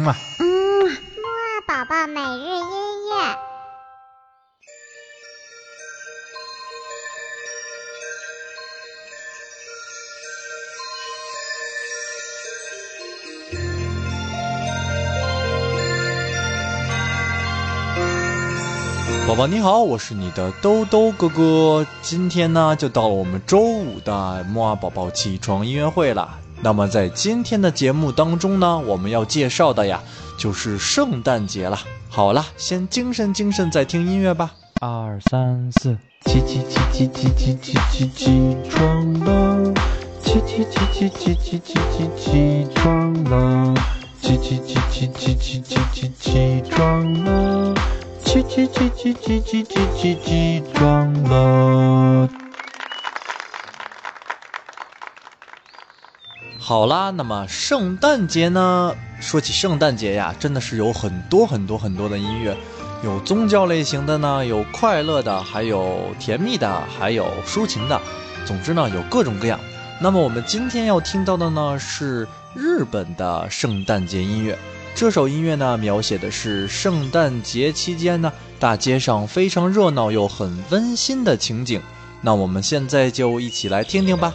[0.00, 0.16] 嘛。
[0.38, 0.46] 嗯，
[0.88, 3.36] 木二宝宝每日音乐。
[19.28, 21.86] 宝宝你好，我是你的兜兜哥哥。
[22.02, 26.36] 今天呢，就到了我们周五的木二宝宝起床音乐会了。
[26.62, 30.02] 那么在今天的节目当中呢，我们要介绍的呀，
[30.38, 31.78] 就是圣诞节了。
[32.08, 34.52] 好了，先精神精神，再听音乐吧。
[34.80, 39.74] 二三四，起起起起起起起起起床了，
[40.22, 43.74] 起起起起起起起起起床了，
[44.20, 47.74] 起起起起起起起起起床了。
[48.22, 52.28] 起起起起起起起起起床了。
[56.70, 58.94] 好啦，那么圣诞节呢？
[59.20, 62.56] 说起圣诞节呀，真的是有很多很多很多的音乐，
[63.02, 68.00] 有宗教类型的呢，有快乐的，还有甜蜜的，还有抒情的。
[68.46, 69.58] 总之呢，有各种各样。
[70.00, 74.56] 那么我们今天要听到的呢，是日本的圣诞节音乐。
[74.94, 81.82] 这首音乐呢，描写的是圣诞节期间呢，大街上非常热闹又很温馨的情景。
[82.20, 84.32] 那我们现在就一起来听听吧。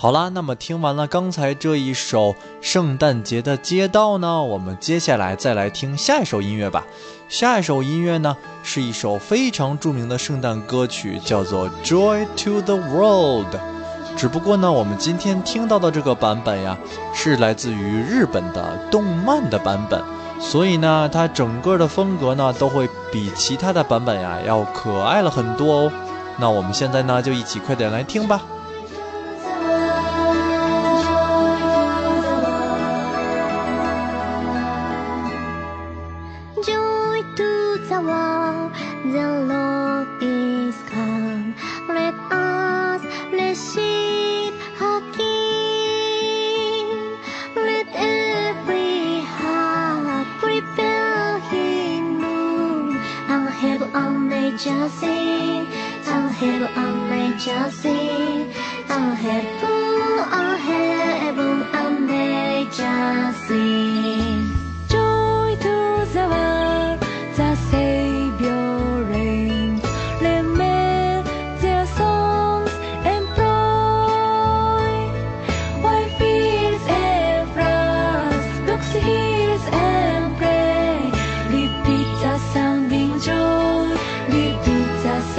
[0.00, 6.86] 好啦，那么听完了刚才这一首圣诞节的街道呢，我们接下来再来听下一首音乐吧。
[7.28, 13.54] 下一首音乐呢，是一首非常著名的圣诞歌曲，叫做《Joy to the World》。
[14.16, 16.78] 只不过呢，我们今天听到的这个版本呀，
[17.12, 20.02] 是来自于日本的动漫的版本，
[20.40, 25.92] 所以呢，它整个的风格呢，都会比其他的版本呀要可爱了很多哦。
[26.38, 28.40] 那我们现在呢，就一起快点来听吧。
[37.20, 38.72] Joy to the world,
[39.04, 41.54] the Lord is come.
[41.86, 46.88] Let us receive our King.
[47.56, 52.96] Let every heart prepare Him room.
[53.28, 55.66] And heaven and nature sing,
[56.06, 58.50] and heaven and nature sing,
[58.88, 59.79] and heaven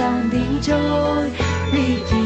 [0.02, 0.74] 上帝就
[1.70, 2.21] 离弃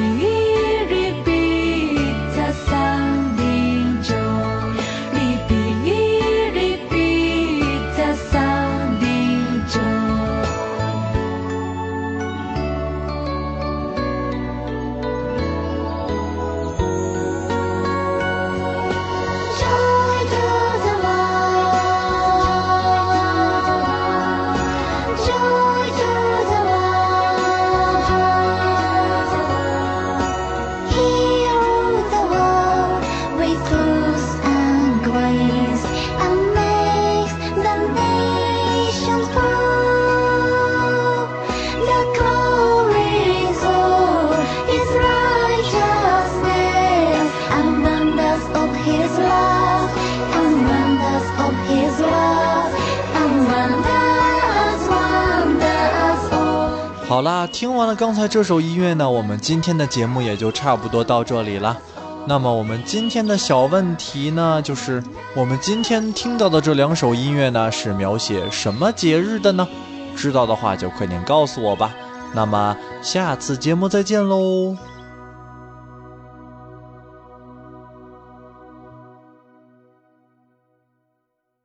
[57.09, 61.79] 好啦，听完了刚才这首音乐呢，我们今天的节目也就差不多到这里了。
[62.27, 65.01] 那么我们今天的小问题呢，就是
[65.33, 69.69] 我们今天听到的这两首音乐呢，是描写什么节日的呢？
[70.17, 71.95] 知道的话就快点告诉我吧。
[72.35, 74.77] 那么下次节目再见喽。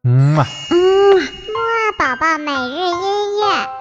[0.04, 0.46] 嗯嘛。
[0.70, 3.81] 嗯，木啊宝宝每日音乐。